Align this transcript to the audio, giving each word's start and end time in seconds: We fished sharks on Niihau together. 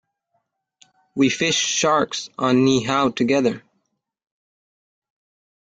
We 1.13 1.29
fished 1.29 1.59
sharks 1.61 2.31
on 2.39 2.65
Niihau 2.65 3.15
together. 3.15 3.61